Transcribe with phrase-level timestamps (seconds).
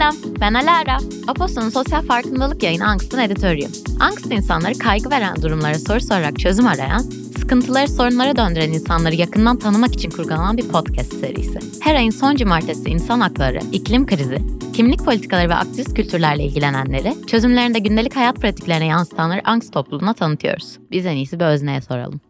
[0.00, 0.98] Selam, ben Alara.
[1.28, 3.70] Aposto'nun sosyal farkındalık yayını Angst'ın editörüyüm.
[4.00, 6.98] Angst insanları kaygı veren durumlara soru sorarak çözüm arayan,
[7.38, 11.58] sıkıntıları sorunlara döndüren insanları yakından tanımak için kurgulanan bir podcast serisi.
[11.82, 14.38] Her ayın son cumartesi insan hakları, iklim krizi,
[14.72, 20.78] kimlik politikaları ve aktivist kültürlerle ilgilenenleri, çözümlerinde gündelik hayat pratiklerine yansıtanları Angst topluluğuna tanıtıyoruz.
[20.90, 22.20] Biz en iyisi bir özneye soralım.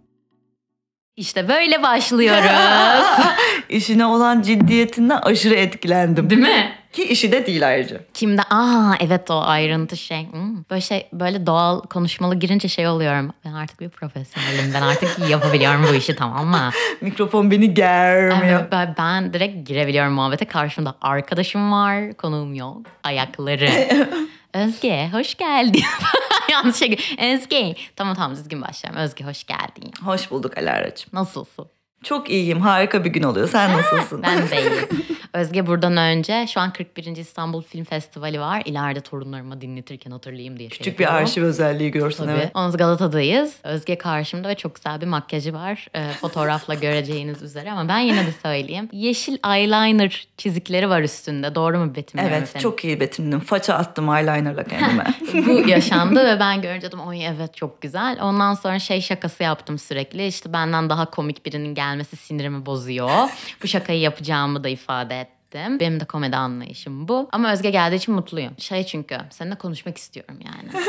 [1.16, 3.06] İşte böyle başlıyoruz.
[3.68, 6.30] İşine olan ciddiyetinden aşırı etkilendim.
[6.30, 6.79] Değil mi?
[6.92, 8.00] Ki işi de değil ayrıca.
[8.14, 8.42] Kimde?
[8.42, 10.28] Aa evet o ayrıntı şey.
[10.32, 13.32] Hmm, Böyle şey böyle doğal konuşmalı girince şey oluyorum.
[13.44, 14.74] Ben artık bir profesyonelim.
[14.74, 16.70] Ben artık yapabiliyorum bu işi tamam mı?
[17.00, 18.60] Mikrofon beni germiyor.
[18.60, 20.44] Evet, ben, ben direkt girebiliyorum muhabbete.
[20.44, 22.78] Karşımda arkadaşım var, konuğum yok.
[23.04, 23.70] Ayakları.
[24.54, 25.82] Özge hoş geldin.
[26.50, 26.98] Yanlış şey.
[27.32, 27.74] Özge.
[27.96, 29.00] Tamam tamam düzgün başlayalım.
[29.02, 29.92] Özge hoş geldin.
[30.04, 31.10] Hoş bulduk Alara'cığım.
[31.12, 31.66] Nasılsın?
[32.04, 32.60] Çok iyiyim.
[32.60, 33.48] Harika bir gün oluyor.
[33.48, 34.22] Sen nasılsın?
[34.22, 34.88] Ben de iyiyim.
[35.34, 37.16] Özge buradan önce şu an 41.
[37.16, 38.62] İstanbul Film Festivali var.
[38.64, 41.24] İleride torunlarıma dinletirken hatırlayayım diye şey Küçük bir yapıyorum.
[41.26, 42.32] arşiv özelliği görsün Tabii.
[42.36, 42.50] evet.
[42.54, 43.54] Onuz Galata'dayız.
[43.64, 45.86] Özge karşımda ve çok güzel bir makyajı var.
[45.94, 48.88] Ee, fotoğrafla göreceğiniz üzere ama ben yine de söyleyeyim.
[48.92, 51.54] Yeşil eyeliner çizikleri var üstünde.
[51.54, 52.62] Doğru mu betimliyorum Evet efendim?
[52.62, 53.40] çok iyi betimledim.
[53.40, 55.04] Faça attım eyelinerla kendime.
[55.46, 58.18] Bu yaşandı ve ben görünce dedim oy evet çok güzel.
[58.22, 60.26] Ondan sonra şey şakası yaptım sürekli.
[60.26, 63.30] İşte benden daha komik birinin gelmesi sinirimi bozuyor.
[63.62, 65.39] Bu şakayı yapacağımı da ifade ettim.
[65.54, 67.28] Benim de komedi anlayışım bu.
[67.32, 68.52] Ama Özge geldiği için mutluyum.
[68.58, 70.84] Şey çünkü seninle konuşmak istiyorum yani.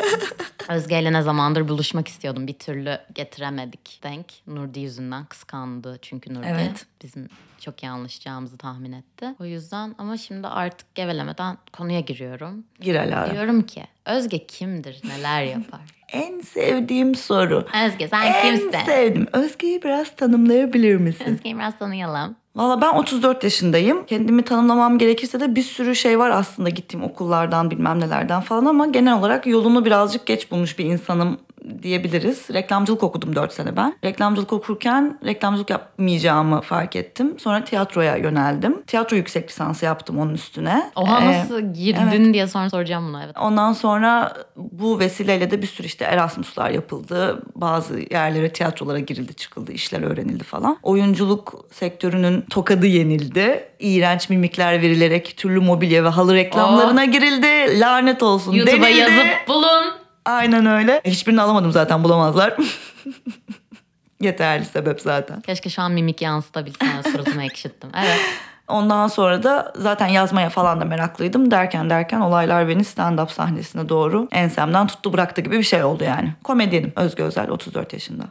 [0.69, 2.47] Özge ile ne zamandır buluşmak istiyordum.
[2.47, 4.25] Bir türlü getiremedik denk.
[4.47, 5.99] Nurdi yüzünden kıskandı.
[6.01, 6.85] Çünkü Nurdi Evet.
[7.03, 7.27] bizim
[7.59, 9.35] çok iyi anlaşacağımızı tahmin etti.
[9.39, 12.63] O yüzden ama şimdi artık gevelemeden konuya giriyorum.
[12.79, 13.31] Gir Alara.
[13.31, 15.01] Diyorum ki Özge kimdir?
[15.03, 15.81] Neler yapar?
[16.11, 17.67] En sevdiğim soru.
[17.85, 18.79] Özge sen En kimsin?
[18.85, 19.27] sevdim.
[19.33, 21.25] Özge'yi biraz tanımlayabilir misin?
[21.25, 22.35] Özge'yi biraz tanıyalım.
[22.55, 24.05] Valla ben 34 yaşındayım.
[24.05, 28.87] Kendimi tanımlamam gerekirse de bir sürü şey var aslında gittiğim okullardan bilmem nelerden falan ama
[28.87, 31.37] genel olarak yolunu birazcık geç bulmuş bir insanım
[31.83, 32.47] diyebiliriz.
[32.53, 33.95] Reklamcılık okudum 4 sene ben.
[34.03, 37.39] Reklamcılık okurken reklamcılık yapmayacağımı fark ettim.
[37.39, 38.81] Sonra tiyatroya yöneldim.
[38.87, 40.91] Tiyatro yüksek lisansı yaptım onun üstüne.
[40.95, 43.35] Oha Ee, nasıl girdin diye sonra soracağım bunu evet.
[43.39, 47.43] Ondan sonra bu vesileyle de bir sürü işte Erasmus'lar yapıldı.
[47.55, 50.77] Bazı yerlere tiyatrolara girildi çıkıldı, işler öğrenildi falan.
[50.83, 53.69] Oyunculuk sektörünün tokadı yenildi.
[53.79, 57.79] İğrenç mimikler verilerek türlü mobilya ve halı reklamlarına girildi.
[57.79, 58.99] Lanet olsun YouTube'a denildi.
[58.99, 60.00] yazıp bulun.
[60.25, 61.01] Aynen öyle.
[61.05, 62.57] Hiçbirini alamadım zaten bulamazlar.
[64.21, 65.41] Yeterli sebep zaten.
[65.41, 67.89] Keşke şu an mimik yansıtabilsem suratıma ekşittim.
[67.95, 68.19] Evet.
[68.67, 71.51] Ondan sonra da zaten yazmaya falan da meraklıydım.
[71.51, 76.33] Derken derken olaylar beni stand-up sahnesine doğru ensemden tuttu bıraktı gibi bir şey oldu yani.
[76.43, 78.23] Komedyenim Özge Özel 34 yaşında.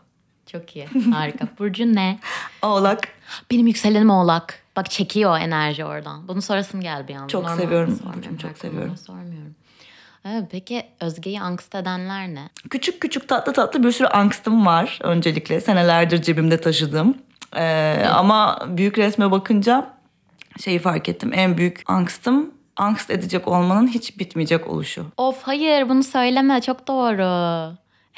[0.47, 0.87] Çok iyi.
[1.13, 1.47] Harika.
[1.59, 2.19] Burcu ne?
[2.63, 3.09] Oğlak.
[3.51, 4.59] Benim yükselenim oğlak.
[4.77, 6.29] Bak çekiyor enerji oradan.
[6.29, 7.29] Bunu sorasım geldi bir anda.
[7.29, 8.97] Çok Normal seviyorum Burcu'm, çok seviyorum.
[8.97, 9.55] Sormuyorum.
[10.25, 12.49] Evet, peki Özge'yi angst edenler ne?
[12.71, 15.61] Küçük küçük tatlı tatlı bir sürü angstım var öncelikle.
[15.61, 17.15] Senelerdir cebimde taşıdığım.
[17.57, 19.91] Ee, ama büyük resme bakınca
[20.61, 21.31] şeyi fark ettim.
[21.35, 25.07] En büyük angstım angst edecek olmanın hiç bitmeyecek oluşu.
[25.17, 27.73] Of hayır bunu söyleme çok doğru.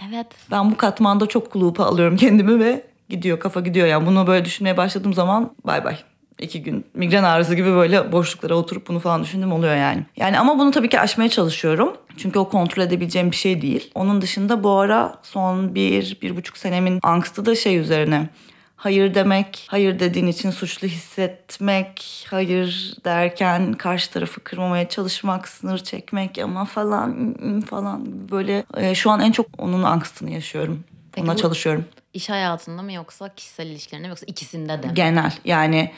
[0.09, 0.27] Evet.
[0.51, 3.87] Ben bu katmanda çok kulupa alıyorum kendimi ve gidiyor kafa gidiyor.
[3.87, 5.97] Yani bunu böyle düşünmeye başladığım zaman bay bay.
[6.43, 10.07] İki gün migren ağrısı gibi böyle boşluklara oturup bunu falan düşündüm oluyor yani.
[10.17, 11.97] Yani ama bunu tabii ki aşmaya çalışıyorum.
[12.17, 13.91] Çünkü o kontrol edebileceğim bir şey değil.
[13.95, 18.29] Onun dışında bu ara son bir, bir buçuk senemin angstı da şey üzerine.
[18.77, 26.39] Hayır demek, hayır dediğin için suçlu hissetmek, hayır derken karşı tarafı kırmamaya çalışmak, sınır çekmek
[26.39, 27.35] ama falan
[27.69, 30.85] falan böyle e, şu an en çok onun angstını yaşıyorum.
[31.13, 31.85] Peki Ona çalışıyorum.
[32.15, 34.89] İş hayatında mı yoksa kişisel ilişkilerinde mi yoksa ikisinde de?
[34.93, 35.93] Genel yani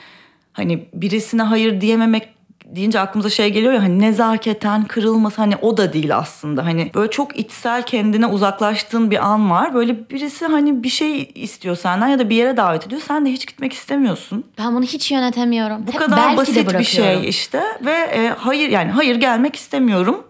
[0.55, 2.35] hani birisine hayır diyememek
[2.65, 6.65] deyince aklımıza şey geliyor ya hani nezaketen kırılması hani o da değil aslında.
[6.65, 9.75] Hani böyle çok içsel kendine uzaklaştığın bir an var.
[9.75, 13.01] Böyle birisi hani bir şey istiyor senden ya da bir yere davet ediyor.
[13.07, 14.45] Sen de hiç gitmek istemiyorsun.
[14.59, 15.87] Ben bunu hiç yönetemiyorum.
[15.87, 20.25] Bu Hep kadar basit bir şey işte ve e, hayır yani hayır gelmek istemiyorum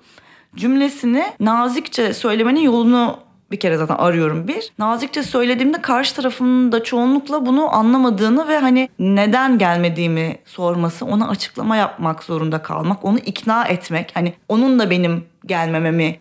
[0.57, 3.19] cümlesini nazikçe söylemenin yolunu
[3.55, 4.73] bir kere zaten arıyorum bir.
[4.79, 11.77] Nazikçe söylediğimde karşı tarafın da çoğunlukla bunu anlamadığını ve hani neden gelmediğimi sorması, ona açıklama
[11.77, 14.11] yapmak zorunda kalmak, onu ikna etmek.
[14.15, 16.17] Hani onun da benim gelmememi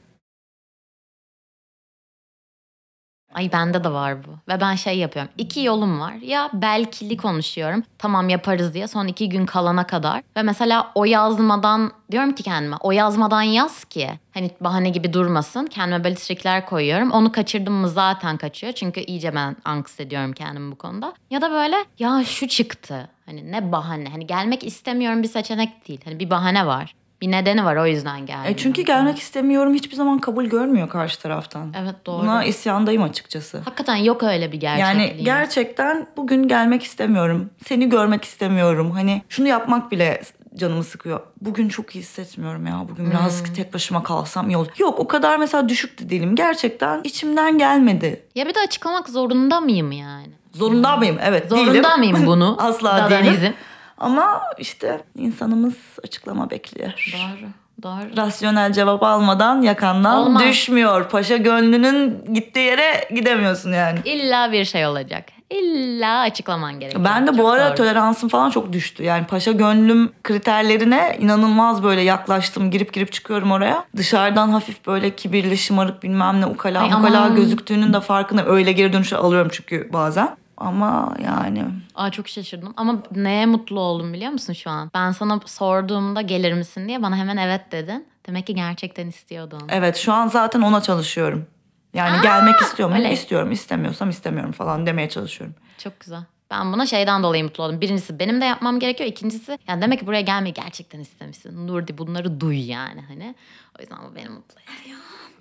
[3.33, 4.29] Ay bende de var bu.
[4.53, 5.31] Ve ben şey yapıyorum.
[5.37, 6.13] İki yolum var.
[6.13, 7.83] Ya belkili konuşuyorum.
[7.97, 8.87] Tamam yaparız diye.
[8.87, 10.21] Son iki gün kalana kadar.
[10.37, 12.75] Ve mesela o yazmadan diyorum ki kendime.
[12.79, 14.09] O yazmadan yaz ki.
[14.33, 15.65] Hani bahane gibi durmasın.
[15.65, 17.11] Kendime böyle trikler koyuyorum.
[17.11, 18.73] Onu kaçırdım mı zaten kaçıyor.
[18.73, 21.13] Çünkü iyice ben angst ediyorum kendimi bu konuda.
[21.29, 23.09] Ya da böyle ya şu çıktı.
[23.25, 24.09] Hani ne bahane.
[24.09, 26.01] Hani gelmek istemiyorum bir seçenek değil.
[26.05, 26.95] Hani bir bahane var.
[27.23, 28.47] Bir nedeni var o yüzden geldi.
[28.47, 31.73] E çünkü gelmek istemiyorum hiçbir zaman kabul görmüyor karşı taraftan.
[31.81, 32.21] Evet doğru.
[32.23, 33.57] Buna isyandayım açıkçası.
[33.65, 35.09] Hakikaten yok öyle bir gerçekliği.
[35.09, 37.49] Yani gerçekten bugün gelmek istemiyorum.
[37.67, 38.91] Seni görmek istemiyorum.
[38.91, 40.21] Hani şunu yapmak bile
[40.55, 41.19] canımı sıkıyor.
[41.41, 42.85] Bugün çok iyi hissetmiyorum ya.
[42.89, 43.53] Bugün biraz Hmm.
[43.53, 44.67] tek başıma kalsam iyi olur.
[44.77, 46.35] Yok o kadar mesela düşük de değilim.
[46.35, 48.23] Gerçekten içimden gelmedi.
[48.35, 50.29] Ya bir de açıklamak zorunda mıyım yani?
[50.53, 51.17] Zorunda mıyım?
[51.23, 51.97] Evet Zorunda değilim.
[51.97, 52.55] mıyım bunu?
[52.61, 53.41] Asla Dadanizm.
[53.41, 53.53] değilim.
[53.97, 55.73] Ama işte insanımız
[56.03, 56.91] açıklama bekliyor.
[57.13, 57.47] Doğru.
[57.83, 58.17] Doğru.
[58.17, 60.43] Rasyonel cevap almadan yakandan Olmaz.
[60.43, 61.09] düşmüyor.
[61.09, 63.99] Paşa gönlünün gittiği yere gidemiyorsun yani.
[64.05, 65.25] İlla bir şey olacak.
[65.49, 67.03] İlla açıklaman gerekiyor.
[67.05, 67.75] Ben de bu Çok ara doğru.
[67.75, 69.03] toleransım falan çok düştü.
[69.03, 72.71] Yani paşa gönlüm kriterlerine inanılmaz böyle yaklaştım.
[72.71, 73.83] Girip girip çıkıyorum oraya.
[73.97, 77.35] Dışarıdan hafif böyle kibirli, şımarık bilmem ne ukala Ay ukala aman.
[77.35, 78.45] gözüktüğünün de farkında.
[78.45, 80.29] Öyle geri dönüşü alıyorum çünkü bazen.
[80.57, 81.65] Ama yani
[81.95, 84.91] Aa çok şaşırdım ama neye mutlu oldum biliyor musun şu an?
[84.93, 88.07] Ben sana sorduğumda gelir misin diye bana hemen evet dedin.
[88.27, 89.61] Demek ki gerçekten istiyordun.
[89.69, 91.47] evet şu an zaten ona çalışıyorum.
[91.93, 92.95] Yani gelmek istiyorum.
[92.95, 93.13] öyle.
[93.13, 95.55] istiyorum, istemiyorsam istemiyorum falan demeye çalışıyorum.
[95.77, 96.23] Çok güzel.
[96.51, 97.81] Ben buna şeyden dolayı mutlu oldum.
[97.81, 99.09] Birincisi benim de yapmam gerekiyor.
[99.09, 101.67] İkincisi yani demek ki buraya gelmeyi gerçekten istemişsin.
[101.67, 103.35] Nurdi bunları duy yani hani.
[103.79, 104.99] O yüzden bu beni mutlu ediyor.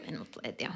[0.09, 0.73] Beni mutlu ediyor.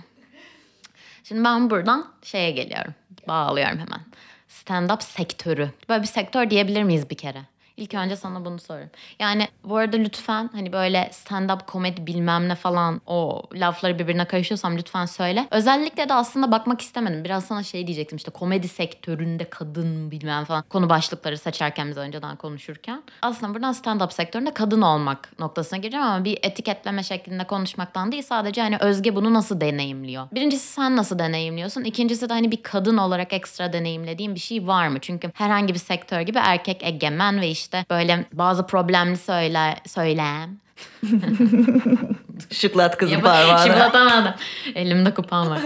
[1.28, 2.94] Şimdi ben buradan şeye geliyorum.
[3.28, 4.00] Bağlıyorum hemen.
[4.49, 5.70] Stand-up sektörü.
[5.88, 7.43] Böyle bir sektör diyebilir miyiz bir kere?
[7.76, 8.90] İlk önce sana bunu sorayım.
[9.19, 14.76] Yani bu arada lütfen hani böyle stand-up komedi bilmem ne falan o lafları birbirine karışıyorsam
[14.76, 15.49] lütfen söyle.
[15.50, 17.25] Özellikle de aslında bakmak istemedim.
[17.25, 22.37] Biraz sana şey diyecektim işte komedi sektöründe kadın bilmem falan konu başlıkları seçerken biz önceden
[22.37, 23.02] konuşurken.
[23.23, 28.61] Aslında buradan stand-up sektöründe kadın olmak noktasına gireceğim ama bir etiketleme şeklinde konuşmaktan değil sadece
[28.61, 30.28] hani Özge bunu nasıl deneyimliyor?
[30.32, 31.84] Birincisi sen nasıl deneyimliyorsun?
[31.84, 34.99] İkincisi de hani bir kadın olarak ekstra deneyimlediğin bir şey var mı?
[35.00, 40.59] Çünkü herhangi bir sektör gibi erkek egemen ve işte böyle bazı problemli söyle, söylem.
[42.51, 43.67] Şıklat kızım parmağını.
[43.67, 44.35] Şıklatamadım.
[44.75, 45.61] Elimde kupam var.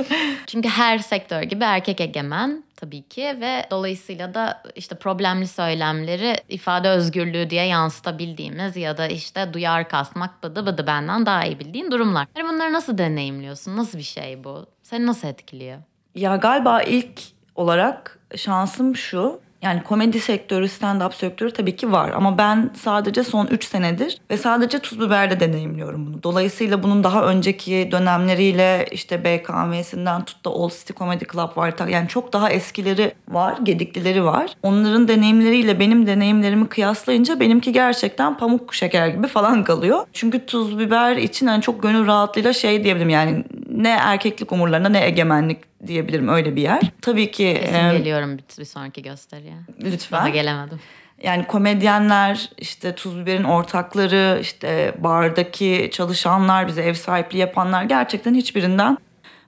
[0.46, 6.88] Çünkü her sektör gibi erkek egemen tabii ki ve dolayısıyla da işte problemli söylemleri ifade
[6.88, 12.26] özgürlüğü diye yansıtabildiğimiz ya da işte duyar kasmak bıdı bıdı benden daha iyi bildiğin durumlar.
[12.36, 13.76] Yani bunları nasıl deneyimliyorsun?
[13.76, 14.66] Nasıl bir şey bu?
[14.82, 15.78] Seni nasıl etkiliyor?
[16.14, 17.20] Ya galiba ilk
[17.54, 19.40] olarak şansım şu.
[19.62, 22.10] Yani komedi sektörü, stand-up sektörü tabii ki var.
[22.10, 26.22] Ama ben sadece son 3 senedir ve sadece Tuz Biber'de deneyimliyorum bunu.
[26.22, 31.74] Dolayısıyla bunun daha önceki dönemleriyle işte BKM'sinden tut da Old City Comedy Club var.
[31.88, 34.54] Yani çok daha eskileri var, gediklileri var.
[34.62, 40.06] Onların deneyimleriyle benim deneyimlerimi kıyaslayınca benimki gerçekten pamuk şeker gibi falan kalıyor.
[40.12, 45.04] Çünkü Tuz Biber için hani çok gönül rahatlığıyla şey diyebilirim yani ne erkeklik umurlarında ne
[45.04, 46.80] egemenlik diyebilirim öyle bir yer.
[47.02, 49.54] Tabii ki Kesin e, geliyorum bir, bir sonraki gösteriye.
[49.80, 50.32] Daha lütfen.
[50.32, 50.80] gelemedim.
[51.22, 58.98] Yani komedyenler, işte Tuz Biber'in ortakları, işte bardaki çalışanlar, bize ev sahipliği yapanlar gerçekten hiçbirinden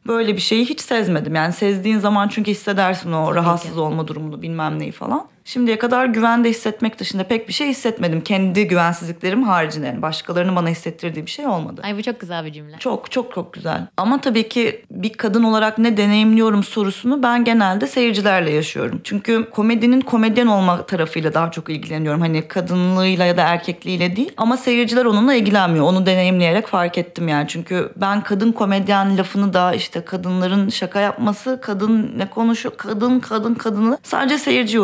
[0.07, 1.35] böyle bir şeyi hiç sezmedim.
[1.35, 3.79] Yani sezdiğin zaman çünkü hissedersin o Tabii rahatsız ki.
[3.81, 5.29] olma durumunu bilmem neyi falan.
[5.45, 8.21] Şimdiye kadar güvende hissetmek dışında pek bir şey hissetmedim.
[8.21, 11.81] Kendi güvensizliklerim haricinde yani başkalarının bana hissettirdiği bir şey olmadı.
[11.85, 12.77] Ay bu çok güzel bir cümle.
[12.79, 13.87] Çok çok çok güzel.
[13.97, 19.01] Ama tabii ki bir kadın olarak ne deneyimliyorum sorusunu ben genelde seyircilerle yaşıyorum.
[19.05, 22.21] Çünkü komedinin komedyen olma tarafıyla daha çok ilgileniyorum.
[22.21, 24.33] Hani kadınlığıyla ya da erkekliğiyle değil.
[24.37, 25.85] Ama seyirciler onunla ilgilenmiyor.
[25.85, 27.49] Onu deneyimleyerek fark ettim yani.
[27.49, 33.55] Çünkü ben kadın komedyen lafını da işte kadınların şaka yapması, kadın ne konuşuyor, kadın kadın
[33.55, 34.77] kadını sadece seyirci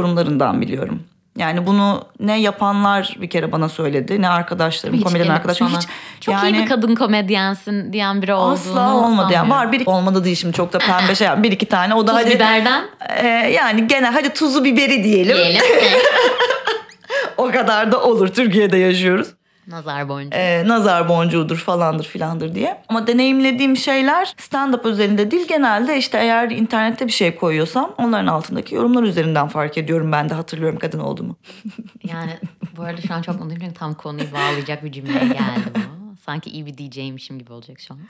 [0.49, 1.02] yorumlarından biliyorum.
[1.37, 5.88] Yani bunu ne yapanlar bir kere bana söyledi ne arkadaşlarım, Hiç komedyen sana, hiç.
[6.21, 9.50] Çok yani, iyi bir kadın komedyensin diyen biri olduğunu Asla olmadı yani.
[9.50, 11.28] Var bir olmadı değil şimdi çok da pembe şey.
[11.37, 12.35] Bir iki tane o da Tuz hadi.
[12.35, 15.37] biberden e, yani gene hadi tuzu biberi diyelim.
[15.37, 15.61] diyelim.
[17.37, 18.28] O kadar da olur.
[18.28, 19.28] Türkiye'de yaşıyoruz.
[19.68, 20.37] Nazar boncuğu.
[20.37, 22.82] E, nazar boncuğudur falandır filandır diye.
[22.88, 25.48] Ama deneyimlediğim şeyler stand-up özelinde değil.
[25.48, 30.12] Genelde işte eğer internette bir şey koyuyorsam onların altındaki yorumlar üzerinden fark ediyorum.
[30.12, 31.37] Ben de hatırlıyorum kadın olduğumu.
[32.04, 32.38] Yani
[32.76, 36.16] bu arada şu an çok mutluyum çünkü tam konuyu bağlayacak bir cümleye geldi bu.
[36.26, 38.00] Sanki iyi bir DJ'mişim gibi olacak şu an.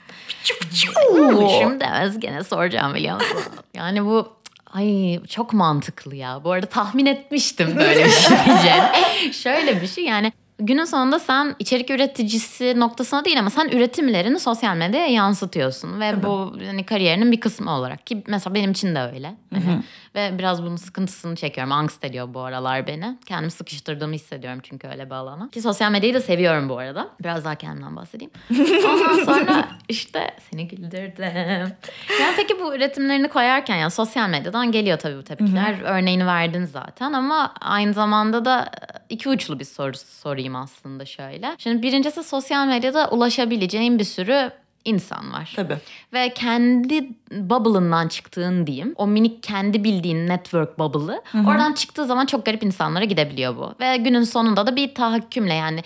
[1.59, 3.37] Şimdi Özgen'e soracağım biliyor musun?
[3.73, 4.39] Yani bu
[4.73, 6.43] Ay çok mantıklı ya.
[6.43, 9.33] Bu arada tahmin etmiştim böyle bir şey diyeceğini.
[9.33, 14.75] Şöyle bir şey yani günün sonunda sen içerik üreticisi noktasına değil ama sen üretimlerini sosyal
[14.75, 15.99] medyaya yansıtıyorsun.
[15.99, 19.35] Ve bu hani kariyerinin bir kısmı olarak ki mesela benim için de öyle.
[19.53, 19.81] Hani
[20.15, 21.71] Ve biraz bunun sıkıntısını çekiyorum.
[21.71, 23.17] Angst ediyor bu aralar beni.
[23.25, 25.49] Kendimi sıkıştırdığımı hissediyorum çünkü öyle bir alana.
[25.49, 27.07] Ki sosyal medyayı da seviyorum bu arada.
[27.23, 28.31] Biraz daha kendimden bahsedeyim.
[28.89, 31.73] Ondan sonra işte seni güldürdüm.
[32.21, 35.75] Yani peki bu üretimlerini koyarken yani sosyal medyadan geliyor tabii bu tepkiler.
[35.83, 38.71] Örneğini verdin zaten ama aynı zamanda da
[39.09, 41.55] iki uçlu bir soru sorayım aslında şöyle.
[41.57, 44.51] Şimdi birincisi sosyal medyada ulaşabileceğin bir sürü
[44.85, 45.53] insan var.
[45.55, 45.77] Tabii.
[46.13, 48.93] Ve kendi bubble'ından çıktığın diyeyim.
[48.97, 51.21] O minik kendi bildiğin network bubble'ı.
[51.47, 53.73] Oradan çıktığı zaman çok garip insanlara gidebiliyor bu.
[53.79, 55.83] Ve günün sonunda da bir tahakkümle yani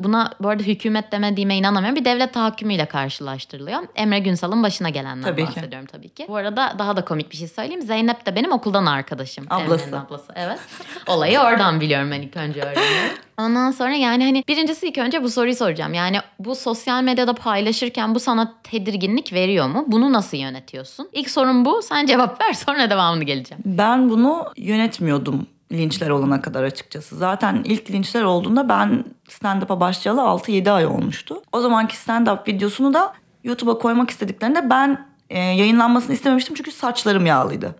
[0.00, 1.96] buna bu arada hükümet demediğime inanamıyorum.
[2.00, 3.80] Bir devlet tahakkümüyle karşılaştırılıyor.
[3.94, 5.48] Emre Günsal'ın başına gelenden Tabii ki.
[5.48, 6.26] bahsediyorum tabii ki.
[6.28, 7.82] Bu arada daha da komik bir şey söyleyeyim.
[7.82, 9.46] Zeynep de benim okuldan arkadaşım.
[9.50, 9.98] Ablası.
[9.98, 10.32] Ablası.
[10.34, 10.58] Evet.
[11.06, 13.16] Olayı oradan biliyorum ben ilk önce öğreniyorum.
[13.38, 15.94] Ondan sonra yani hani birincisi ilk önce bu soruyu soracağım.
[15.94, 19.84] Yani bu sosyal medyada paylaşırken bu sana tedirginlik veriyor mu?
[19.86, 20.85] Bunu nasıl yönetiyorsun?
[21.12, 21.82] İlk sorun bu.
[21.82, 23.62] Sen cevap ver sonra devamını geleceğim.
[23.66, 27.16] Ben bunu yönetmiyordum linçler olana kadar açıkçası.
[27.16, 31.42] Zaten ilk linçler olduğunda ben stand-up'a başlayalı 6-7 ay olmuştu.
[31.52, 33.12] O zamanki stand-up videosunu da
[33.44, 37.74] YouTube'a koymak istediklerinde ben e, yayınlanmasını istememiştim çünkü saçlarım yağlıydı.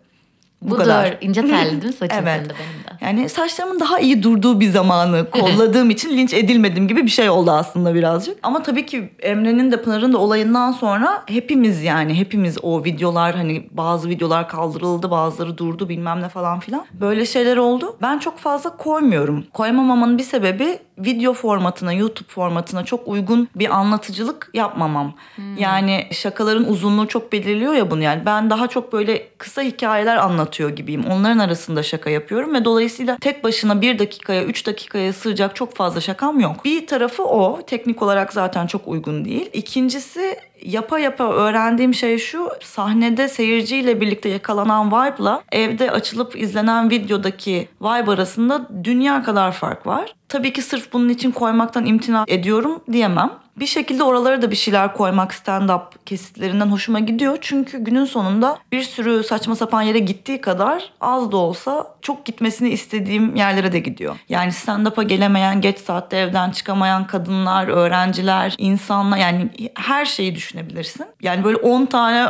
[0.63, 0.79] Bu Budur.
[0.79, 1.17] kadar.
[1.21, 2.35] İnce telli değil mi saçın Evet.
[2.37, 3.05] senin de benim de.
[3.05, 7.51] Yani saçlarımın daha iyi durduğu bir zamanı kolladığım için linç edilmedim gibi bir şey oldu
[7.51, 8.39] aslında birazcık.
[8.43, 13.69] Ama tabii ki Emre'nin de Pınar'ın da olayından sonra hepimiz yani hepimiz o videolar hani
[13.71, 16.85] bazı videolar kaldırıldı bazıları durdu bilmem ne falan filan.
[16.93, 17.97] Böyle şeyler oldu.
[18.03, 19.45] Ben çok fazla koymuyorum.
[19.53, 25.15] Koymamamın bir sebebi video formatına, YouTube formatına çok uygun bir anlatıcılık yapmamam.
[25.59, 28.23] Yani şakaların uzunluğu çok belirliyor ya bunu yani.
[28.27, 31.05] Ben daha çok böyle kısa hikayeler anlatıyor gibiyim.
[31.11, 36.01] Onların arasında şaka yapıyorum ve dolayısıyla tek başına bir dakikaya, üç dakikaya sığacak çok fazla
[36.01, 36.65] şakam yok.
[36.65, 37.61] Bir tarafı o.
[37.67, 39.51] Teknik olarak zaten çok uygun değil.
[39.53, 42.49] İkincisi yapa yapa öğrendiğim şey şu.
[42.63, 50.15] Sahnede seyirciyle birlikte yakalanan vibe'la evde açılıp izlenen videodaki vibe arasında dünya kadar fark var.
[50.29, 53.46] Tabii ki sırf bunun için koymaktan imtina ediyorum diyemem.
[53.57, 57.39] Bir şekilde oralara da bir şeyler koymak stand-up kesitlerinden hoşuma gidiyor.
[57.41, 62.69] Çünkü günün sonunda bir sürü saçma sapan yere gittiği kadar az da olsa çok gitmesini
[62.69, 64.17] istediğim yerlere de gidiyor.
[64.29, 71.07] Yani stand-up'a gelemeyen, geç saatte evden çıkamayan kadınlar, öğrenciler, insanlar yani her şeyi düşünebilirsin.
[71.23, 72.27] Yani böyle 10 tane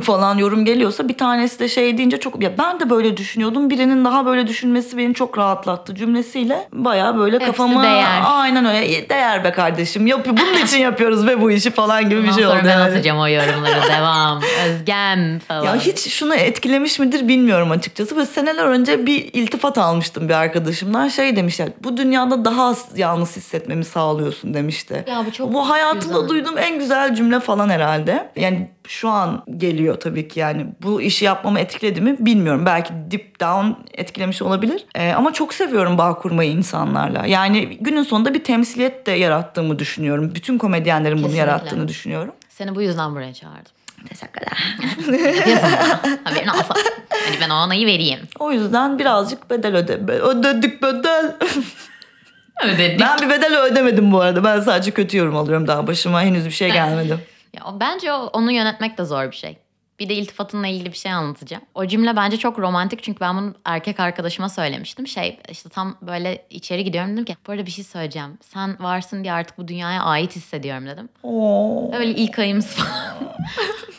[0.00, 3.70] falan yorum geliyorsa bir tanesi de şey deyince çok ya ben de böyle düşünüyordum.
[3.70, 8.22] Birinin daha böyle düşünmesi beni çok rahatlattı cümlesiyle bayağı böyle Hepsi kafama değer.
[8.24, 10.06] aynen öyle değer be kardeşim.
[10.06, 12.60] Yapıyor bunun için yapıyoruz ve bu işi falan gibi bir şey sonra oldu.
[12.64, 12.90] ben yani.
[12.90, 13.82] atacağım o yorumları.
[13.96, 14.42] Devam.
[14.66, 15.64] Özgem falan.
[15.64, 18.16] Ya hiç şunu etkilemiş midir bilmiyorum açıkçası.
[18.16, 21.08] Böyle seneler önce bir iltifat almıştım bir arkadaşımdan.
[21.08, 25.04] Şey demişler bu dünyada daha az yalnız hissetmemi sağlıyorsun demişti.
[25.08, 26.28] Ya bu çok Bu hayatımda güzel.
[26.28, 28.30] duyduğum en güzel cümle falan herhalde.
[28.36, 32.66] Yani şu an geliyor tabii ki yani bu işi yapmamı etkiledi mi bilmiyorum.
[32.66, 34.86] Belki deep down etkilemiş olabilir.
[34.94, 37.26] Ee, ama çok seviyorum bağ kurmayı insanlarla.
[37.26, 40.34] Yani günün sonunda bir temsiliyet de yarattığımı düşünüyorum.
[40.34, 41.50] Bütün komedyenlerin bunu Kesinlikle.
[41.50, 42.34] yarattığını düşünüyorum.
[42.48, 43.72] Seni bu yüzden buraya çağırdım.
[44.08, 44.76] Teşekkürler.
[45.06, 45.16] Bunu.
[46.24, 46.74] Haberin olsa.
[47.08, 48.18] Hadi ben onayı vereyim.
[48.38, 51.36] O yüzden birazcık bedel öde ödedik bedel.
[52.64, 53.00] Ödedik.
[53.00, 54.44] ben bir bedel ödemedim bu arada.
[54.44, 57.18] Ben sadece kötü yorum alıyorum daha başıma henüz bir şey gelmedi.
[57.54, 59.56] Ya, bence onu yönetmek de zor bir şey.
[59.98, 61.62] Bir de iltifatınla ilgili bir şey anlatacağım.
[61.74, 65.06] O cümle bence çok romantik çünkü ben bunu erkek arkadaşıma söylemiştim.
[65.06, 68.38] Şey işte tam böyle içeri gidiyorum dedim ki bu arada bir şey söyleyeceğim.
[68.40, 71.08] Sen varsın diye artık bu dünyaya ait hissediyorum dedim.
[71.22, 71.94] Oo.
[71.94, 73.16] Öyle ilk ayımız falan.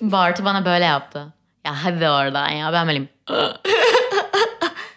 [0.12, 1.34] Bartu bana böyle yaptı.
[1.66, 3.10] Ya hadi oradan ya ben böyleyim.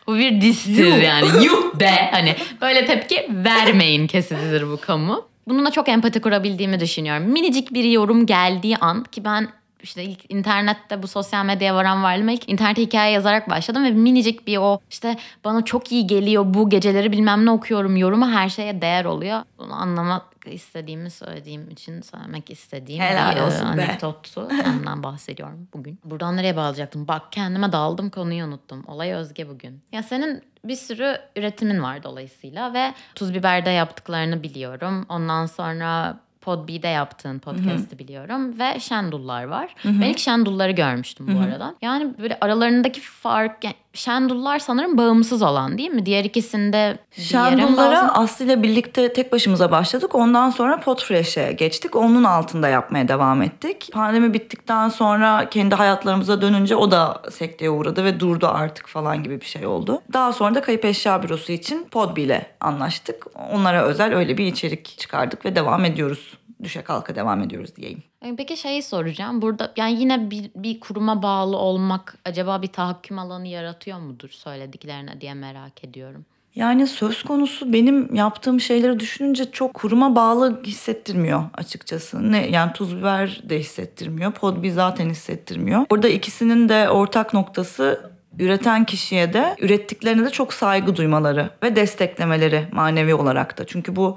[0.07, 1.45] bu bir distir yani.
[1.45, 2.09] Yuh be.
[2.13, 5.29] Hani böyle tepki vermeyin kesitidir bu kamu.
[5.49, 7.23] Bununla çok empati kurabildiğimi düşünüyorum.
[7.23, 9.49] Minicik bir yorum geldiği an ki ben
[9.83, 14.47] işte ilk internette bu sosyal medyaya varan varlığıma ilk internete hikaye yazarak başladım ve minicik
[14.47, 18.83] bir o işte bana çok iyi geliyor bu geceleri bilmem ne okuyorum yorumu her şeye
[18.83, 19.43] değer oluyor.
[19.59, 24.49] Bunu anlamak istediğimi söylediğim için söylemek istediğim Helal bir e, olsun anekdottu.
[24.49, 26.01] Kendimden bahsediyorum bugün.
[26.05, 27.09] Buradan nereye bağlayacaktım?
[27.09, 28.85] Bak kendime daldım konuyu unuttum.
[28.87, 29.83] Olay Özge bugün.
[29.93, 35.07] Ya senin bir sürü üretimin var dolayısıyla ve Tuz Biber'de yaptıklarını biliyorum.
[35.09, 39.75] Ondan sonra Podbe'de yaptığın podcast'i biliyorum ve Şendullar var.
[39.85, 41.75] Ben ilk Şendulları görmüştüm bu arada.
[41.83, 46.07] Yani böyle aralarındaki fark yani Şendullar sanırım bağımsız olan değil mi?
[46.07, 50.15] Diğer ikisinde bir Şendullara Aslı ile birlikte tek başımıza başladık.
[50.15, 51.97] Ondan sonra Podfresh'e geçtik.
[51.97, 53.91] Onun altında yapmaya devam ettik.
[53.93, 59.41] Pandemi bittikten sonra kendi hayatlarımıza dönünce o da sekteye uğradı ve durdu artık falan gibi
[59.41, 60.03] bir şey oldu.
[60.13, 63.27] Daha sonra da Kayıp Eşya Bürosu için Podbi ile anlaştık.
[63.53, 68.03] Onlara özel öyle bir içerik çıkardık ve devam ediyoruz düşe kalka devam ediyoruz diyeyim.
[68.37, 69.43] Peki şeyi soracağım.
[69.43, 75.21] Burada yani yine bir, bir kuruma bağlı olmak acaba bir tahakküm alanı yaratıyor mudur söylediklerine
[75.21, 76.25] diye merak ediyorum.
[76.55, 82.33] Yani söz konusu benim yaptığım şeyleri düşününce çok kuruma bağlı hissettirmiyor açıkçası.
[82.33, 84.33] Ne yani tuz biber de hissettirmiyor.
[84.33, 85.87] Podbi zaten hissettirmiyor.
[85.91, 92.69] Burada ikisinin de ortak noktası üreten kişiye de ürettiklerine de çok saygı duymaları ve desteklemeleri
[92.73, 93.67] manevi olarak da.
[93.67, 94.17] Çünkü bu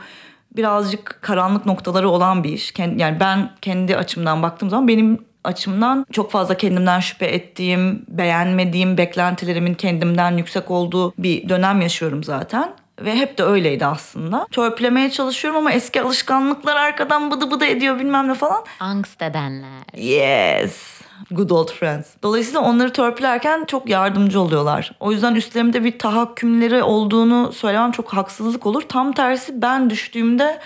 [0.55, 2.73] birazcık karanlık noktaları olan bir iş.
[2.77, 9.73] Yani ben kendi açımdan baktığım zaman benim açımdan çok fazla kendimden şüphe ettiğim, beğenmediğim, beklentilerimin
[9.73, 12.73] kendimden yüksek olduğu bir dönem yaşıyorum zaten.
[13.01, 14.47] Ve hep de öyleydi aslında.
[14.51, 18.63] Törpülemeye çalışıyorum ama eski alışkanlıklar arkadan bıdı bıdı ediyor bilmem ne falan.
[18.79, 19.97] Angst edenler.
[19.97, 21.00] Yes.
[21.31, 22.07] Good old friends.
[22.23, 24.91] Dolayısıyla onları törpülerken çok yardımcı oluyorlar.
[24.99, 28.81] O yüzden üstlerimde bir tahakkümleri olduğunu söylemem çok haksızlık olur.
[28.81, 30.59] Tam tersi ben düştüğümde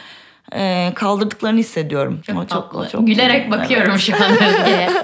[0.53, 2.21] e, kaldırdıklarını hissediyorum.
[2.27, 2.79] Çok O tatlı.
[2.79, 3.99] o çok- Gülerek bakıyorum Evet.
[4.01, 4.89] şu an Özge'ye.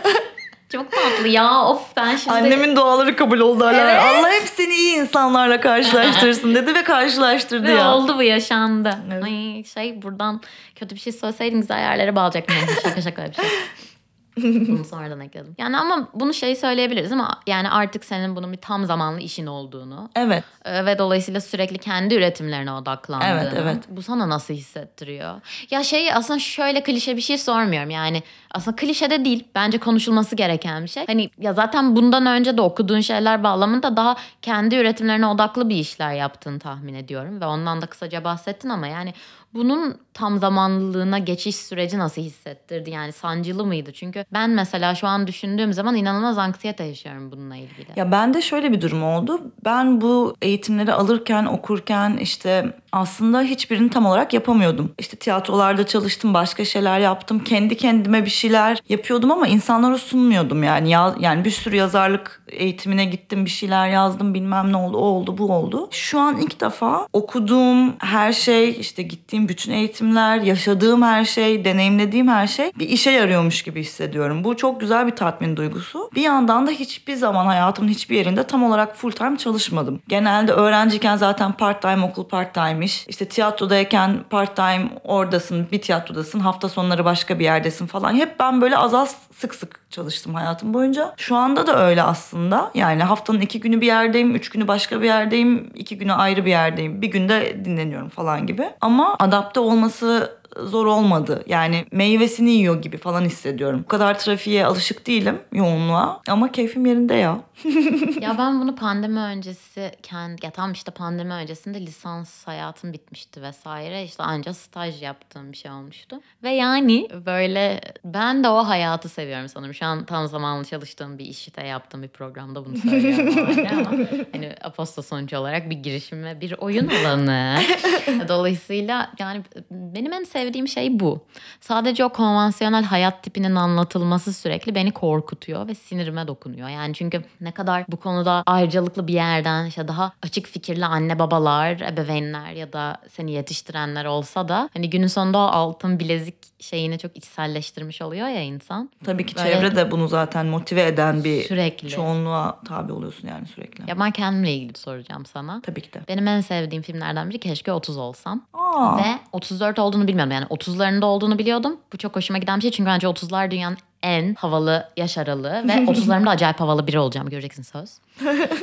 [0.72, 2.36] Çok tatlı ya of ben şimdi...
[2.36, 3.92] Annemin duaları kabul oldu hala.
[3.92, 4.02] Evet.
[4.04, 7.96] Allah hep seni iyi insanlarla karşılaştırsın dedi ve karşılaştırdı Ve ya.
[7.96, 8.96] oldu bu yaşandı.
[9.14, 9.24] Evet.
[9.24, 10.42] Ay şey buradan
[10.76, 12.56] kötü bir şey söyleseydin güzel yerlere bağlayacaktım.
[12.84, 13.46] şaka şaka bir şey.
[14.68, 15.56] bunu sonradan ekledim.
[15.58, 20.10] Yani ama bunu şey söyleyebiliriz ama yani artık senin bunun bir tam zamanlı işin olduğunu
[20.16, 20.44] Evet.
[20.66, 23.30] e, ve dolayısıyla sürekli kendi üretimlerine odaklandığını.
[23.30, 23.84] Evet, evet.
[23.90, 25.42] Bu sana nasıl hissettiriyor?
[25.72, 28.24] Ya şey aslında şöyle klişe bir şey sormuyorum yani.
[28.52, 29.44] Aslında klişe de değil.
[29.56, 31.08] Bence konuşulması gereken bir şey.
[31.08, 36.14] Hani ya zaten bundan önce de okuduğun şeyler bağlamında daha kendi üretimlerine odaklı bir işler
[36.14, 37.42] yaptığını tahmin ediyorum.
[37.42, 39.14] Ve ondan da kısaca bahsettin ama yani
[39.54, 42.90] bunun tam zamanlılığına geçiş süreci nasıl hissettirdi?
[42.90, 43.94] Yani sancılı mıydı?
[43.94, 47.88] Çünkü ben mesela şu an düşündüğüm zaman inanılmaz anksiyete yaşıyorum bununla ilgili.
[47.96, 49.42] Ya bende şöyle bir durum oldu.
[49.66, 54.94] Ben bu eğitimleri alırken, okurken işte aslında hiçbirini tam olarak yapamıyordum.
[54.98, 57.40] İşte tiyatrolarda çalıştım, başka şeyler yaptım.
[57.40, 60.90] Kendi kendime bir şeyler yapıyordum ama insanlara sunmuyordum yani.
[60.90, 65.38] Ya, yani bir sürü yazarlık eğitimine gittim, bir şeyler yazdım, bilmem ne oldu, o oldu,
[65.38, 65.88] bu oldu.
[65.92, 72.28] Şu an ilk defa okuduğum her şey, işte gittiğim bütün eğitimler, yaşadığım her şey, deneyimlediğim
[72.28, 74.11] her şey bir işe yarıyormuş gibi hissediyorum.
[74.44, 76.10] Bu çok güzel bir tatmin duygusu.
[76.16, 80.02] Bir yandan da hiçbir zaman hayatımın hiçbir yerinde tam olarak full time çalışmadım.
[80.08, 83.06] Genelde öğrenciyken zaten part time okul part time'miş.
[83.08, 88.14] İşte tiyatrodayken part time oradasın, bir tiyatrodasın, hafta sonları başka bir yerdesin falan.
[88.14, 91.14] Hep ben böyle az az sık sık çalıştım hayatım boyunca.
[91.18, 92.72] Şu anda da öyle aslında.
[92.76, 96.50] Yani haftanın iki günü bir yerdeyim, üç günü başka bir yerdeyim, iki günü ayrı bir
[96.50, 97.02] yerdeyim.
[97.02, 98.70] Bir günde dinleniyorum falan gibi.
[98.82, 101.44] Ama adapte olması zor olmadı.
[101.48, 103.82] Yani meyvesini yiyor gibi falan hissediyorum.
[103.84, 107.40] Bu kadar trafiğe alışık değilim yoğunluğa ama keyfim yerinde ya.
[108.22, 114.04] ya ben bunu pandemi öncesi kendi ya tam işte pandemi öncesinde lisans hayatım bitmişti vesaire
[114.04, 116.20] işte ancak staj yaptığım bir şey olmuştu.
[116.44, 119.74] Ve yani böyle ben de o hayatı seviyorum sanırım.
[119.74, 123.36] Şu an tam zamanlı çalıştığım bir işte yaptığım bir programda bunu söylüyorum
[123.72, 123.92] ama
[124.32, 127.60] hani Aposto sonuç olarak bir girişim ve bir oyun alanı.
[128.28, 131.20] Dolayısıyla yani benim en sevdiğim şey bu.
[131.62, 136.70] Sadece o konvansiyonel hayat tipinin anlatılması sürekli beni korkutuyor ve sinirime dokunuyor.
[136.70, 141.80] Yani çünkü ne kadar bu konuda ayrıcalıklı bir yerden işte daha açık fikirli anne babalar,
[141.80, 147.18] ebeveynler ya da seni yetiştirenler olsa da hani günün sonunda o altın bilezik şeyini çok
[147.18, 148.90] içselleştirmiş oluyor ya insan.
[149.04, 151.90] Tabii ki Böyle- çevre de bunu zaten motive eden bir Sürekli.
[151.90, 153.90] çoğunluğa tabi oluyorsun yani sürekli.
[153.90, 155.62] Ya ben kendimle ilgili soracağım sana.
[155.62, 156.02] Tabii ki de.
[156.08, 158.46] Benim en sevdiğim filmlerden biri Keşke 30 olsam.
[158.54, 160.32] Aa, Ve 34 olduğunu bilmiyordum.
[160.32, 161.78] Yani 30'larında olduğunu biliyordum.
[161.94, 162.72] Bu çok hoşuma giden bir şey.
[162.72, 165.64] Çünkü bence 30'lar dünyanın en havalı yaş aralığı.
[165.68, 167.30] Ve 30'larımda acayip havalı biri olacağım.
[167.30, 167.90] Göreceksin söz.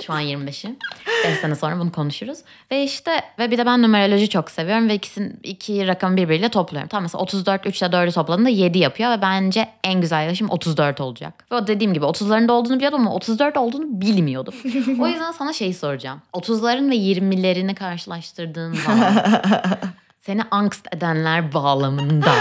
[0.06, 0.76] Şu an 25'im.
[1.24, 2.38] 5 sene sonra bunu konuşuruz.
[2.70, 4.88] Ve işte ve bir de ben numeroloji çok seviyorum.
[4.88, 6.88] Ve ikisinin iki rakamı birbiriyle topluyorum.
[6.88, 9.10] Tamam mesela 34 3 ile 4'ü topladığında 7 yapıyor.
[9.10, 11.44] Ve bence en güzel yaşım 34 olacak.
[11.52, 14.54] Ve o dediğim gibi 30'larında olduğunu biliyordum ama 34 olduğunu bilmiyordum.
[15.00, 16.22] o yüzden sana şeyi soracağım.
[16.34, 19.12] 30'ların ve 20'lerini karşılaştırdığın zaman
[20.20, 22.32] seni angst edenler bağlamında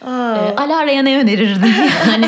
[0.06, 0.06] e,
[0.56, 1.74] Alara'ya ne önerirdin?
[2.10, 2.26] yani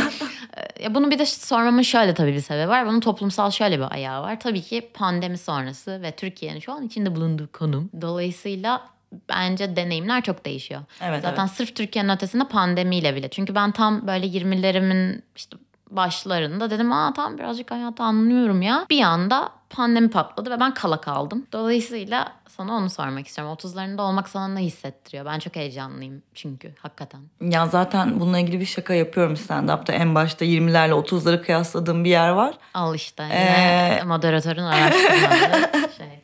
[0.82, 2.86] ya bunu bir de sormamın şöyle tabii bir sebebi var.
[2.86, 4.40] Bunun toplumsal şöyle bir ayağı var.
[4.40, 7.90] Tabii ki pandemi sonrası ve Türkiye'nin şu an içinde bulunduğu konum.
[8.00, 8.88] Dolayısıyla
[9.28, 10.80] bence deneyimler çok değişiyor.
[11.02, 13.28] Evet, Zaten sırf Türkiye'nin ötesinde pandemiyle bile.
[13.28, 15.56] Çünkü ben tam böyle 20'lerimin işte
[15.96, 18.86] başlarında dedim aa tam birazcık hayatı anlıyorum ya.
[18.90, 21.46] Bir anda pandemi patladı ve ben kala kaldım.
[21.52, 23.54] Dolayısıyla sana onu sormak istiyorum.
[23.54, 25.24] 30'larında olmak sana ne hissettiriyor?
[25.26, 27.20] Ben çok heyecanlıyım çünkü hakikaten.
[27.40, 29.92] Ya zaten bununla ilgili bir şaka yapıyorum stand-up'ta.
[29.92, 32.54] En başta 20'lerle 30'ları kıyasladığım bir yer var.
[32.74, 36.22] Al işte yine Ee, moderatörün araştırmaları şey.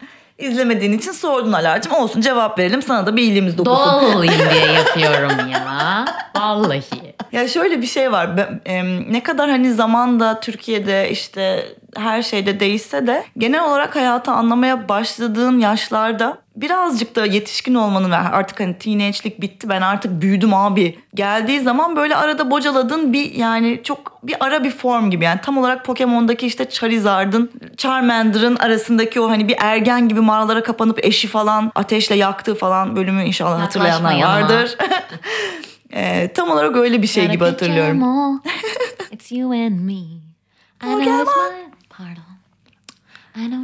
[0.48, 1.92] İzlemediğin için sordun Alar'cığım.
[1.94, 2.82] Olsun cevap verelim.
[2.82, 3.82] Sana da bir iyiliğimiz dokunsun.
[3.84, 5.97] Doğal olayım diye yapıyorum ya.
[6.36, 6.82] Vallahi.
[7.32, 8.36] Ya şöyle bir şey var.
[8.36, 11.64] Ben- ne kadar hani zamanda Türkiye'de işte
[11.96, 18.16] her şeyde değişse de genel olarak hayatı anlamaya başladığın yaşlarda birazcık da yetişkin olmanın ve
[18.16, 23.80] artık hani teenage'lik bitti ben artık büyüdüm abi geldiği zaman böyle arada bocaladığın bir yani
[23.84, 29.30] çok bir ara bir form gibi yani tam olarak Pokemon'daki işte Charizard'ın Charmander'ın arasındaki o
[29.30, 34.76] hani bir ergen gibi mağaralara kapanıp eşi falan ateşle yaktığı falan bölümü inşallah hatırlayanlar vardır.
[35.94, 38.40] Ee, tam olarak öyle bir şey gibi hatırlıyorum.
[39.12, 39.94] It's you and me.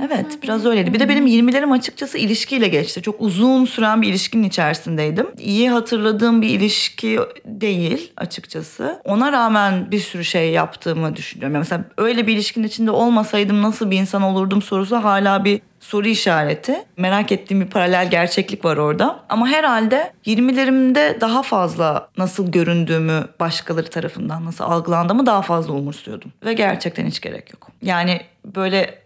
[0.05, 0.95] Evet biraz öyleydi.
[0.95, 3.03] Bir de benim 20'lerim açıkçası ilişkiyle geçti.
[3.03, 5.27] Çok uzun süren bir ilişkinin içerisindeydim.
[5.39, 9.01] İyi hatırladığım bir ilişki değil açıkçası.
[9.05, 11.55] Ona rağmen bir sürü şey yaptığımı düşünüyorum.
[11.55, 16.09] Yani mesela öyle bir ilişkinin içinde olmasaydım nasıl bir insan olurdum sorusu hala bir soru
[16.09, 16.85] işareti.
[16.97, 19.21] Merak ettiğim bir paralel gerçeklik var orada.
[19.29, 26.33] Ama herhalde 20'lerimde daha fazla nasıl göründüğümü başkaları tarafından nasıl algılandığımı daha fazla umursuyordum.
[26.45, 27.69] Ve gerçekten hiç gerek yok.
[27.83, 28.99] Yani böyle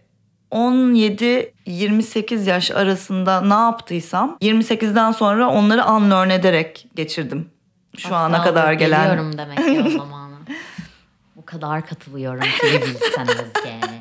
[0.51, 7.49] 17-28 yaş arasında ne yaptıysam 28'den sonra onları unlearn ederek geçirdim.
[7.97, 9.07] Şu ana Aptal kadar gelen.
[9.07, 10.35] Geliyorum demek ki o zamana.
[11.35, 13.98] Bu kadar katılıyorum ki bilsen Özge.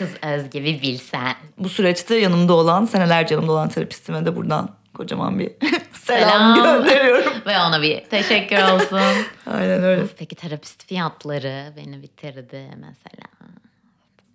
[0.00, 1.36] Kız Özge bir bilsen.
[1.58, 5.52] Bu süreçte yanımda olan, senelerce yanımda olan terapistime de buradan kocaman bir
[5.92, 6.54] selam, Selam.
[6.54, 7.32] gönderiyorum.
[7.46, 9.00] Ve ona bir teşekkür olsun.
[9.46, 10.06] Aynen öyle.
[10.18, 13.52] Peki terapist fiyatları beni bitirdi mesela.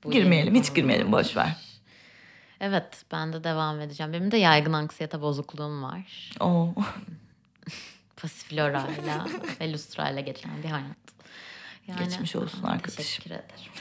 [0.03, 1.57] Bu Girmeyelim, hiç girmeyelim boş ver.
[2.59, 4.13] Evet ben de devam edeceğim.
[4.13, 6.31] Benim de yaygın anksiyete bozukluğum var.
[6.39, 6.73] Oo.
[8.21, 9.27] Pasiflorayla
[9.61, 11.05] ve lustrayla geçen bir hayat.
[11.99, 12.97] Geçmiş olsun arkadaşım.
[13.03, 13.71] Teşekkür ederim.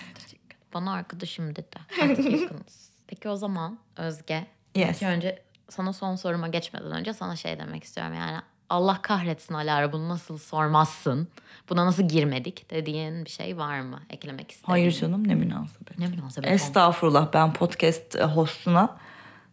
[0.74, 1.76] Bana arkadaşım dedi.
[2.02, 2.90] Artık yakınız.
[3.06, 4.46] Peki o zaman Özge.
[4.74, 5.02] Yes.
[5.02, 8.14] ilk önce sana son soruma geçmeden önce sana şey demek istiyorum.
[8.14, 8.38] Yani
[8.70, 11.28] Allah kahretsin Alara bunu nasıl sormazsın?
[11.68, 14.00] Buna nasıl girmedik dediğin bir şey var mı?
[14.10, 14.70] Eklemek istediğin.
[14.72, 15.98] Hayır canım ne münasebet.
[15.98, 16.50] Ne münasebet.
[16.50, 18.96] Estağfurullah ben podcast hostuna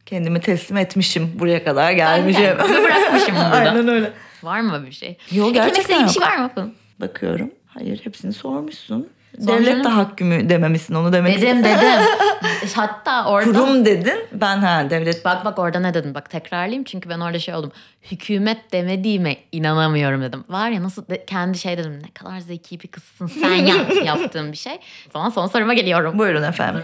[0.05, 1.39] kendimi teslim etmişim.
[1.39, 2.43] Buraya kadar gelmişim.
[2.43, 3.49] kendimi bırakmışım burada.
[3.69, 4.13] Aynen öyle.
[4.43, 5.17] Var mı bir şey?
[5.31, 6.57] Yok, Eklemek gerçekten istediğin bir şey yok.
[6.57, 6.73] var mı?
[6.99, 7.51] Bakıyorum.
[7.67, 9.09] Hayır hepsini sormuşsun.
[9.39, 9.65] Sormuşum.
[9.65, 12.01] Devlet de hakkümü dememişsin onu demek Dedim dedim.
[12.75, 13.51] Hatta orada...
[13.51, 14.19] Kurum dedin.
[14.33, 17.71] Ben ha devlet Bak bak orada ne dedim bak tekrarlayayım çünkü ben orada şey oldum.
[18.11, 20.43] Hükümet demediğime inanamıyorum dedim.
[20.49, 24.51] Var ya nasıl de- kendi şey dedim ne kadar zeki bir kızsın sen ya yaptığım
[24.51, 24.73] bir şey.
[25.07, 26.19] O zaman son soruma geliyorum.
[26.19, 26.83] Buyurun efendim.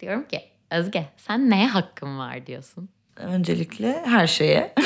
[0.00, 2.88] Diyorum ki Özge sen neye hakkın var diyorsun.
[3.16, 4.74] Öncelikle her şeye.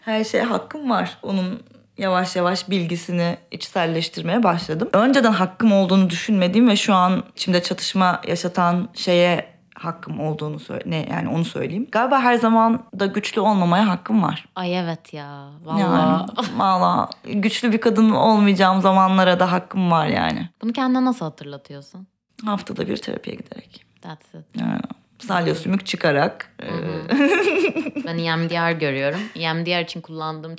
[0.00, 1.18] her şeye hakkım var.
[1.22, 1.62] Onun
[1.98, 4.88] yavaş yavaş bilgisini içselleştirmeye başladım.
[4.92, 11.06] Önceden hakkım olduğunu düşünmediğim ve şu an içimde çatışma yaşatan şeye hakkım olduğunu söyle ne
[11.10, 11.86] yani onu söyleyeyim.
[11.92, 14.44] Galiba her zaman da güçlü olmamaya hakkım var.
[14.56, 15.48] Ay evet ya.
[15.64, 15.80] Vallahi.
[15.80, 16.26] Yani
[16.56, 20.48] valla güçlü bir kadın olmayacağım zamanlara da hakkım var yani.
[20.62, 22.06] Bunu kendine nasıl hatırlatıyorsun?
[22.44, 23.84] Haftada bir terapiye giderek.
[24.02, 24.60] That's it.
[24.60, 24.80] Yani
[25.18, 26.52] salya sümük çıkarak.
[26.62, 26.68] e,
[28.06, 29.20] Ben EMDR görüyorum.
[29.34, 30.54] EMDR için kullandığım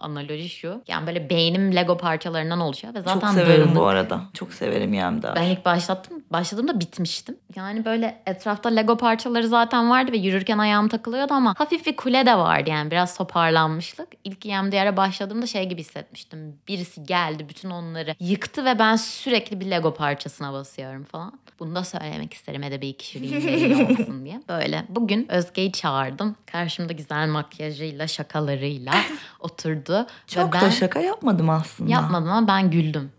[0.00, 0.82] analoji şu.
[0.88, 3.76] Yani böyle beynim Lego parçalarından oluşuyor ve zaten çok severim dağınık.
[3.76, 4.20] bu arada.
[4.34, 5.36] Çok severim Yemdar.
[5.36, 6.22] Ben ilk başlattım.
[6.30, 7.36] Başladığımda bitmiştim.
[7.56, 12.26] Yani böyle etrafta Lego parçaları zaten vardı ve yürürken ayağım takılıyordu ama hafif bir kule
[12.26, 14.08] de vardı yani biraz toparlanmışlık.
[14.24, 16.56] İlk EMDR'e başladığımda şey gibi hissetmiştim.
[16.68, 21.32] Birisi geldi bütün onları yıktı ve ben sürekli bir Lego parçasına basıyorum falan.
[21.58, 24.42] Bunu da söylemek isterim edebi kişiliğim olsun diye.
[24.48, 26.36] Böyle bugün Özge'yi çağırdım.
[26.46, 28.92] Karşımda güzel makyajıyla şakalarıyla
[29.40, 29.87] oturdu.
[30.26, 31.90] Çok ve ben da şaka yapmadım aslında.
[31.90, 33.12] yapmadım ama ben güldüm.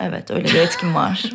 [0.00, 1.24] Evet öyle bir etkim var.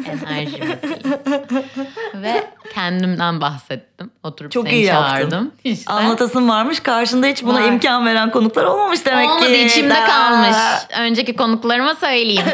[0.00, 2.22] Yani enerjimiz iyi.
[2.22, 4.10] Ve kendimden bahsettim.
[4.22, 5.10] Oturup Çok seni iyi yaptın.
[5.10, 5.52] çağırdım.
[5.64, 5.92] İşte.
[5.92, 6.80] Anlatasın varmış.
[6.80, 7.68] Karşında hiç buna Var.
[7.68, 9.64] imkan veren konuklar olmamış demek Olmadı ki.
[9.66, 10.04] içimde Da.
[10.06, 10.56] kalmış.
[10.98, 12.46] Önceki konuklarıma söyleyeyim.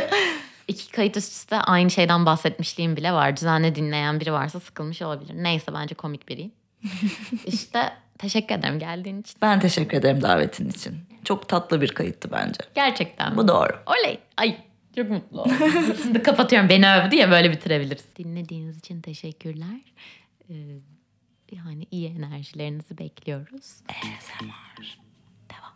[0.69, 3.37] İki kayıt üst üste aynı şeyden bahsetmişliğim bile var.
[3.37, 5.35] Düzenli dinleyen biri varsa sıkılmış olabilir.
[5.37, 6.53] Neyse bence komik biriyim.
[7.47, 9.37] işte Teşekkür ederim geldiğin için.
[9.43, 10.97] Ben teşekkür ederim davetin için.
[11.25, 12.61] Çok tatlı bir kayıttı bence.
[12.75, 13.37] Gerçekten?
[13.37, 13.73] Bu doğru.
[13.87, 14.19] Oley.
[14.37, 14.57] Ay
[14.97, 15.57] çok mutlu oldum.
[16.03, 16.69] Şimdi kapatıyorum.
[16.69, 18.05] Beni övdü ya böyle bitirebiliriz.
[18.19, 19.81] Dinlediğiniz için teşekkürler.
[20.51, 20.55] Ee,
[21.53, 23.81] yani iyi enerjilerinizi bekliyoruz.
[23.89, 24.99] ASMR.
[25.51, 25.73] Devam.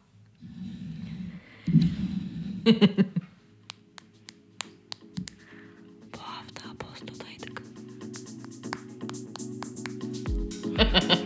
[6.15, 7.63] Bu hafta postodaydık.